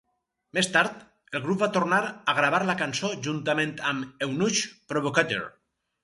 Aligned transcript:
Més 0.57 0.67
tard, 0.75 1.01
el 1.39 1.41
grup 1.41 1.59
va 1.63 1.67
tornar 1.75 1.99
a 2.33 2.33
gravar 2.39 2.61
la 2.69 2.75
cançó 2.79 3.11
juntament 3.27 3.75
amb 3.91 4.25
"Eunuch 4.29 4.63
Provocateur". 4.95 5.43